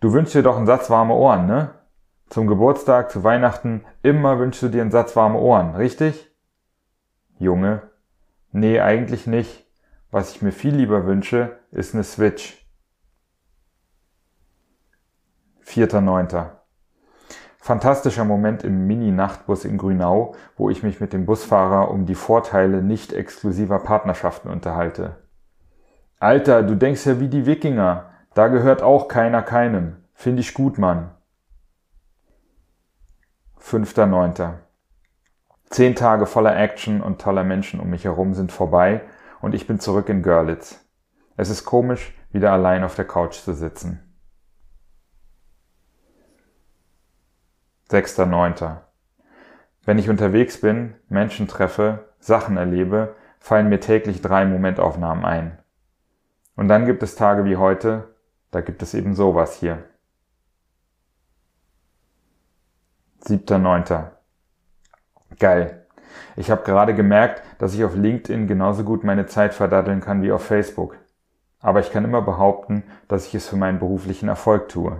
Du 0.00 0.12
wünschst 0.12 0.34
dir 0.34 0.42
doch 0.42 0.56
einen 0.56 0.66
Satz 0.66 0.88
warme 0.88 1.14
Ohren, 1.14 1.46
ne? 1.46 1.74
Zum 2.30 2.46
Geburtstag, 2.46 3.10
zu 3.10 3.24
Weihnachten, 3.24 3.84
immer 4.02 4.38
wünschst 4.38 4.62
du 4.62 4.68
dir 4.68 4.82
einen 4.82 4.90
Satz 4.90 5.16
warme 5.16 5.38
Ohren, 5.38 5.74
richtig? 5.74 6.30
Junge, 7.38 7.82
Nee, 8.52 8.80
eigentlich 8.80 9.26
nicht. 9.26 9.66
Was 10.10 10.30
ich 10.30 10.42
mir 10.42 10.52
viel 10.52 10.74
lieber 10.74 11.04
wünsche, 11.06 11.58
ist 11.70 11.94
eine 11.94 12.02
Switch. 12.02 12.66
4.9. 15.66 16.46
Fantastischer 17.58 18.24
Moment 18.24 18.64
im 18.64 18.86
Mini-Nachtbus 18.86 19.66
in 19.66 19.76
Grünau, 19.76 20.34
wo 20.56 20.70
ich 20.70 20.82
mich 20.82 21.00
mit 21.00 21.12
dem 21.12 21.26
Busfahrer 21.26 21.90
um 21.90 22.06
die 22.06 22.14
Vorteile 22.14 22.82
nicht 22.82 23.12
exklusiver 23.12 23.80
Partnerschaften 23.80 24.48
unterhalte. 24.48 25.16
Alter, 26.18 26.62
du 26.62 26.74
denkst 26.74 27.04
ja 27.04 27.20
wie 27.20 27.28
die 27.28 27.44
Wikinger. 27.44 28.10
Da 28.32 28.48
gehört 28.48 28.82
auch 28.82 29.08
keiner 29.08 29.42
keinem. 29.42 29.96
Find 30.14 30.40
ich 30.40 30.54
gut, 30.54 30.78
Mann. 30.78 31.10
5.9. 33.68 34.54
Zehn 35.68 35.94
Tage 35.94 36.24
voller 36.24 36.56
Action 36.56 37.02
und 37.02 37.20
toller 37.20 37.44
Menschen 37.44 37.80
um 37.80 37.90
mich 37.90 38.04
herum 38.04 38.32
sind 38.32 38.50
vorbei 38.50 39.02
und 39.42 39.54
ich 39.54 39.66
bin 39.66 39.78
zurück 39.78 40.08
in 40.08 40.22
Görlitz. 40.22 40.82
Es 41.36 41.50
ist 41.50 41.66
komisch, 41.66 42.14
wieder 42.32 42.50
allein 42.50 42.82
auf 42.82 42.94
der 42.94 43.04
Couch 43.04 43.34
zu 43.34 43.52
sitzen. 43.52 44.00
6.9. 47.90 48.78
Wenn 49.84 49.98
ich 49.98 50.08
unterwegs 50.08 50.62
bin, 50.62 50.94
Menschen 51.10 51.46
treffe, 51.46 52.08
Sachen 52.20 52.56
erlebe, 52.56 53.16
fallen 53.38 53.68
mir 53.68 53.80
täglich 53.80 54.22
drei 54.22 54.46
Momentaufnahmen 54.46 55.26
ein. 55.26 55.58
Und 56.56 56.68
dann 56.68 56.86
gibt 56.86 57.02
es 57.02 57.16
Tage 57.16 57.44
wie 57.44 57.58
heute, 57.58 58.14
da 58.50 58.62
gibt 58.62 58.82
es 58.82 58.94
eben 58.94 59.14
sowas 59.14 59.56
hier. 59.56 59.84
7.9. 63.24 64.10
Geil. 65.38 65.86
Ich 66.36 66.50
habe 66.50 66.62
gerade 66.62 66.94
gemerkt, 66.94 67.42
dass 67.58 67.74
ich 67.74 67.84
auf 67.84 67.94
LinkedIn 67.94 68.46
genauso 68.46 68.84
gut 68.84 69.04
meine 69.04 69.26
Zeit 69.26 69.54
verdaddeln 69.54 70.00
kann 70.00 70.22
wie 70.22 70.32
auf 70.32 70.44
Facebook. 70.44 70.96
Aber 71.60 71.80
ich 71.80 71.90
kann 71.90 72.04
immer 72.04 72.22
behaupten, 72.22 72.84
dass 73.08 73.26
ich 73.26 73.34
es 73.34 73.48
für 73.48 73.56
meinen 73.56 73.78
beruflichen 73.78 74.28
Erfolg 74.28 74.68
tue. 74.68 74.98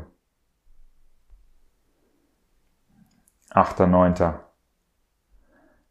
8.9. 3.50 4.34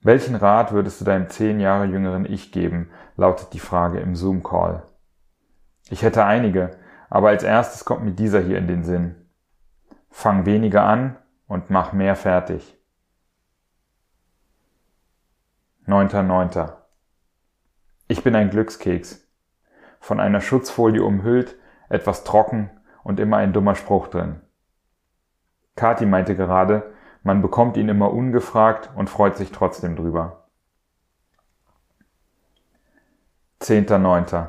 Welchen 0.01 0.35
Rat 0.35 0.71
würdest 0.71 1.01
du 1.01 1.05
deinem 1.05 1.29
zehn 1.29 1.59
Jahre 1.59 1.85
jüngeren 1.85 2.25
Ich 2.25 2.51
geben, 2.51 2.91
lautet 3.15 3.53
die 3.53 3.59
Frage 3.59 3.99
im 3.99 4.15
Zoom-Call. 4.15 4.83
Ich 5.89 6.01
hätte 6.03 6.25
einige, 6.25 6.77
aber 7.09 7.29
als 7.29 7.43
erstes 7.43 7.85
kommt 7.85 8.03
mir 8.03 8.11
dieser 8.11 8.41
hier 8.41 8.57
in 8.57 8.67
den 8.67 8.83
Sinn. 8.83 9.15
Fang 10.09 10.45
weniger 10.45 10.83
an 10.83 11.15
und 11.47 11.69
mach 11.69 11.93
mehr 11.93 12.15
fertig. 12.15 12.77
9.9. 15.87 16.73
Ich 18.09 18.23
bin 18.23 18.35
ein 18.35 18.49
Glückskeks. 18.49 19.25
Von 19.99 20.19
einer 20.19 20.41
Schutzfolie 20.41 21.03
umhüllt, 21.03 21.55
etwas 21.89 22.23
trocken 22.23 22.69
und 23.03 23.19
immer 23.19 23.37
ein 23.37 23.53
dummer 23.53 23.75
Spruch 23.75 24.07
drin. 24.07 24.41
Kati 25.75 26.05
meinte 26.05 26.35
gerade, 26.35 26.93
man 27.23 27.41
bekommt 27.41 27.77
ihn 27.77 27.89
immer 27.89 28.11
ungefragt 28.11 28.89
und 28.95 29.09
freut 29.09 29.37
sich 29.37 29.51
trotzdem 29.51 29.95
drüber. 29.95 30.47
10.9. 33.61 34.47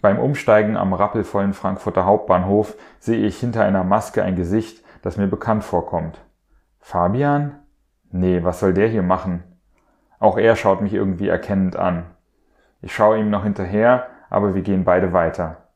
Beim 0.00 0.18
Umsteigen 0.18 0.76
am 0.76 0.92
rappelvollen 0.92 1.52
Frankfurter 1.52 2.04
Hauptbahnhof 2.04 2.76
sehe 3.00 3.26
ich 3.26 3.40
hinter 3.40 3.64
einer 3.64 3.82
Maske 3.82 4.22
ein 4.22 4.36
Gesicht, 4.36 4.84
das 5.08 5.16
mir 5.16 5.26
bekannt 5.26 5.64
vorkommt. 5.64 6.20
Fabian? 6.80 7.60
Nee, 8.10 8.44
was 8.44 8.60
soll 8.60 8.74
der 8.74 8.88
hier 8.88 9.02
machen? 9.02 9.42
Auch 10.18 10.36
er 10.36 10.54
schaut 10.54 10.82
mich 10.82 10.92
irgendwie 10.92 11.28
erkennend 11.28 11.76
an. 11.76 12.04
Ich 12.82 12.94
schaue 12.94 13.18
ihm 13.18 13.30
noch 13.30 13.42
hinterher, 13.42 14.08
aber 14.28 14.54
wir 14.54 14.60
gehen 14.60 14.84
beide 14.84 15.14
weiter. 15.14 15.68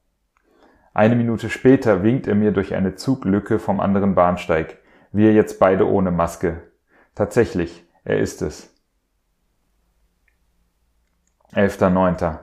Eine 0.92 1.16
Minute 1.16 1.48
später 1.48 2.02
winkt 2.02 2.26
er 2.26 2.34
mir 2.34 2.52
durch 2.52 2.74
eine 2.74 2.94
Zuglücke 2.94 3.58
vom 3.58 3.80
anderen 3.80 4.14
Bahnsteig. 4.14 4.76
Wir 5.12 5.32
jetzt 5.32 5.58
beide 5.58 5.88
ohne 5.88 6.10
Maske. 6.10 6.64
Tatsächlich, 7.14 7.88
er 8.04 8.18
ist 8.18 8.42
es. 8.42 8.74
11.9. 11.54 12.38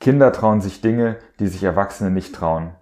Kinder 0.00 0.32
trauen 0.32 0.62
sich 0.62 0.80
Dinge, 0.80 1.18
die 1.38 1.48
sich 1.48 1.62
Erwachsene 1.64 2.10
nicht 2.10 2.34
trauen. 2.34 2.74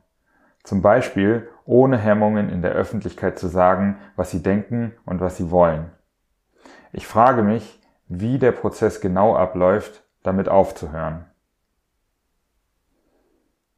Zum 0.63 0.81
Beispiel 0.81 1.49
ohne 1.65 1.99
Hemmungen 1.99 2.49
in 2.49 2.63
der 2.63 2.73
Öffentlichkeit 2.73 3.39
zu 3.39 3.49
sagen, 3.49 3.99
was 4.17 4.31
sie 4.31 4.43
denken 4.43 4.93
und 5.05 5.21
was 5.21 5.37
sie 5.37 5.51
wollen. 5.51 5.91
Ich 6.93 7.07
frage 7.07 7.43
mich, 7.43 7.81
wie 8.07 8.39
der 8.39 8.53
Prozess 8.53 9.01
genau 9.01 9.35
abläuft, 9.35 10.05
damit 10.23 10.49
aufzuhören. 10.49 11.25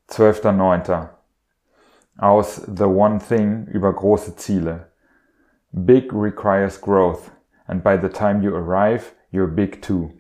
12.09. 0.09 1.09
Aus 2.19 2.57
The 2.57 2.85
One 2.85 3.19
Thing 3.19 3.67
über 3.67 3.93
große 3.93 4.37
Ziele. 4.37 4.91
Big 5.73 6.13
requires 6.13 6.81
growth, 6.81 7.31
and 7.67 7.83
by 7.85 7.99
the 8.01 8.09
time 8.09 8.43
you 8.43 8.55
arrive, 8.55 9.13
you're 9.31 9.49
big 9.49 9.83
too. 9.83 10.13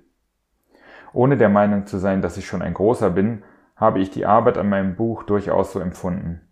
Ohne 1.12 1.36
der 1.36 1.48
Meinung 1.48 1.86
zu 1.86 1.98
sein, 1.98 2.20
dass 2.20 2.36
ich 2.36 2.46
schon 2.46 2.62
ein 2.62 2.74
großer 2.74 3.10
bin, 3.10 3.42
habe 3.76 4.00
ich 4.00 4.10
die 4.10 4.26
Arbeit 4.26 4.58
an 4.58 4.68
meinem 4.68 4.96
Buch 4.96 5.22
durchaus 5.22 5.72
so 5.72 5.80
empfunden. 5.80 6.45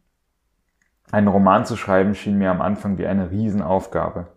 Einen 1.12 1.28
Roman 1.28 1.64
zu 1.64 1.76
schreiben 1.76 2.14
schien 2.14 2.38
mir 2.38 2.50
am 2.50 2.60
Anfang 2.60 2.98
wie 2.98 3.06
eine 3.06 3.30
Riesenaufgabe. 3.30 4.28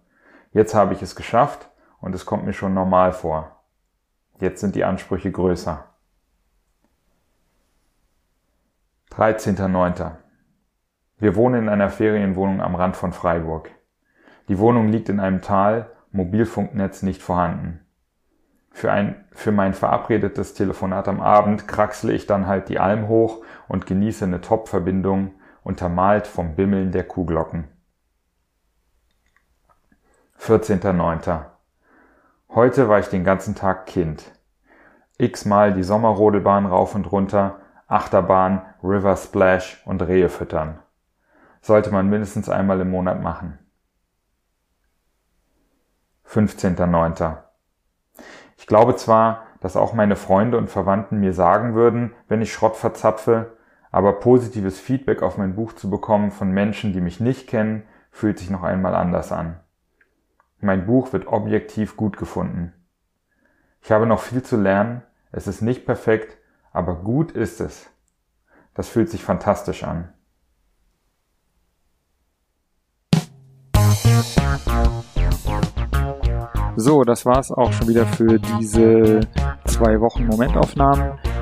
Jetzt 0.51 0.75
habe 0.75 0.93
ich 0.93 1.01
es 1.01 1.15
geschafft 1.15 1.69
und 1.99 2.13
es 2.13 2.25
kommt 2.25 2.45
mir 2.45 2.53
schon 2.53 2.73
normal 2.73 3.13
vor. 3.13 3.63
Jetzt 4.39 4.61
sind 4.61 4.75
die 4.75 4.83
Ansprüche 4.83 5.31
größer. 5.31 5.85
13.09. 9.11 10.11
Wir 11.17 11.35
wohnen 11.35 11.63
in 11.63 11.69
einer 11.69 11.89
Ferienwohnung 11.89 12.61
am 12.61 12.75
Rand 12.75 12.95
von 12.95 13.13
Freiburg. 13.13 13.71
Die 14.47 14.59
Wohnung 14.59 14.89
liegt 14.89 15.09
in 15.09 15.19
einem 15.19 15.41
Tal, 15.41 15.89
Mobilfunknetz 16.11 17.01
nicht 17.01 17.23
vorhanden. 17.23 17.79
Für, 18.69 18.91
ein, 18.91 19.25
für 19.31 19.51
mein 19.51 19.73
verabredetes 19.73 20.53
Telefonat 20.53 21.07
am 21.07 21.19
Abend 21.19 21.67
kraxle 21.67 22.13
ich 22.13 22.27
dann 22.27 22.45
halt 22.45 22.69
die 22.69 22.77
Alm 22.77 23.07
hoch 23.07 23.43
und 23.67 23.87
genieße 23.87 24.25
eine 24.25 24.41
Top-Verbindung, 24.41 25.31
untermalt 25.67 26.27
vom 26.27 26.55
Bimmeln 26.55 26.93
der 26.93 27.03
Kuhglocken. 27.03 27.67
14.09. 30.39 31.43
Heute 32.55 32.87
war 32.87 32.99
ich 32.99 33.09
den 33.09 33.25
ganzen 33.25 33.53
Tag 33.53 33.85
Kind. 33.85 34.31
X-mal 35.17 35.73
die 35.73 35.83
Sommerrodelbahn 35.83 36.65
rauf 36.65 36.95
und 36.95 37.11
runter, 37.11 37.59
Achterbahn, 37.87 38.61
River 38.81 39.17
Splash 39.17 39.81
und 39.85 40.01
Rehe 40.01 40.29
füttern. 40.29 40.79
Sollte 41.59 41.91
man 41.91 42.09
mindestens 42.09 42.47
einmal 42.47 42.79
im 42.79 42.89
Monat 42.89 43.21
machen. 43.21 43.59
15.09. 46.29 47.39
Ich 48.55 48.67
glaube 48.67 48.95
zwar, 48.95 49.43
dass 49.59 49.75
auch 49.75 49.91
meine 49.91 50.15
Freunde 50.15 50.57
und 50.57 50.69
Verwandten 50.69 51.19
mir 51.19 51.33
sagen 51.33 51.75
würden, 51.75 52.13
wenn 52.29 52.41
ich 52.41 52.53
Schrott 52.53 52.77
verzapfe, 52.77 53.56
aber 53.97 54.19
positives 54.19 54.79
Feedback 54.79 55.23
auf 55.23 55.39
mein 55.39 55.55
Buch 55.55 55.73
zu 55.73 55.89
bekommen 55.89 56.29
von 56.29 56.51
Menschen, 56.51 56.93
die 56.93 57.01
mich 57.01 57.19
nicht 57.19 57.47
kennen, 57.47 57.81
fühlt 58.11 58.37
sich 58.37 58.51
noch 58.51 58.61
einmal 58.61 58.93
anders 58.93 59.31
an. 59.31 59.59
Mein 60.59 60.85
Buch 60.85 61.13
wird 61.13 61.25
objektiv 61.25 61.97
gut 61.97 62.15
gefunden. 62.15 62.73
Ich 63.81 63.91
habe 63.91 64.05
noch 64.05 64.19
viel 64.19 64.43
zu 64.43 64.55
lernen, 64.55 65.01
es 65.31 65.47
ist 65.47 65.63
nicht 65.63 65.87
perfekt, 65.87 66.37
aber 66.71 66.93
gut 66.97 67.31
ist 67.31 67.59
es. 67.59 67.89
Das 68.75 68.87
fühlt 68.87 69.09
sich 69.09 69.23
fantastisch 69.23 69.83
an. 69.83 70.13
So, 76.75 77.01
das 77.03 77.25
war's 77.25 77.51
auch 77.51 77.73
schon 77.73 77.87
wieder 77.87 78.05
für 78.05 78.37
diese 78.37 79.21
zwei 79.65 79.99
Wochen 79.99 80.27
Momentaufnahmen. 80.27 81.17